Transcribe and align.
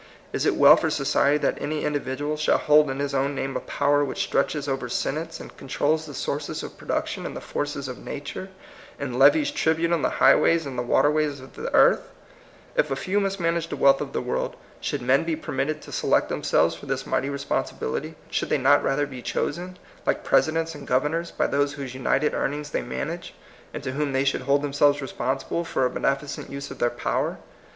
Is 0.33 0.47
it 0.47 0.55
well 0.55 0.75
for 0.77 0.89
society 0.89 1.37
that 1.37 1.61
any 1.61 1.85
individual 1.85 2.35
shall 2.35 2.57
hold 2.57 2.89
in 2.89 2.97
his 2.97 3.13
own 3.13 3.35
name 3.35 3.55
a 3.55 3.59
power 3.59 4.03
which 4.03 4.23
stretches 4.23 4.67
over 4.67 4.89
senates, 4.89 5.39
and 5.39 5.55
controls 5.55 6.07
the 6.07 6.15
sources 6.15 6.63
of 6.63 6.75
production 6.75 7.23
and 7.23 7.37
the 7.37 7.39
forces 7.39 7.87
of 7.87 7.99
nature, 8.03 8.49
and 8.97 9.19
levies 9.19 9.51
tribute 9.51 9.91
on 9.91 10.01
the 10.01 10.09
highways 10.17 10.65
and 10.65 10.75
the 10.75 10.81
waterways 10.81 11.39
of 11.39 11.53
the 11.53 11.71
earth? 11.75 12.01
If 12.75 12.89
a 12.89 12.95
few 12.95 13.19
must 13.19 13.39
manage 13.39 13.67
the 13.67 13.75
wealth 13.75 14.01
of 14.01 14.11
the 14.11 14.23
world, 14.23 14.55
should 14.79 15.01
POSSIBLE 15.01 15.17
REVOLUTION, 15.17 15.51
155 15.51 15.51
men 15.51 15.67
be 15.67 15.69
permitted 15.69 15.81
to 15.83 15.91
select 15.95 16.29
themselves 16.29 16.73
for 16.73 16.87
this 16.87 17.05
mighty 17.05 17.29
responsibility? 17.29 18.15
Should 18.31 18.49
they 18.49 18.57
not 18.57 18.83
rather 18.83 19.05
be 19.05 19.21
chosen, 19.21 19.77
like 20.07 20.23
presidents 20.23 20.73
and 20.73 20.87
governors, 20.87 21.29
by 21.29 21.45
those 21.45 21.73
whose 21.73 21.93
united 21.93 22.33
earnings 22.33 22.71
they 22.71 22.81
manage, 22.81 23.35
and 23.71 23.83
to 23.83 23.91
whom 23.91 24.13
they 24.13 24.23
should 24.25 24.41
hold 24.41 24.63
themselves 24.63 24.99
responsible 24.99 25.63
for 25.63 25.85
a 25.85 25.91
benefi 25.91 26.27
cent 26.27 26.49
use 26.49 26.71
of 26.71 26.79
their 26.79 26.89
power? 26.89 27.37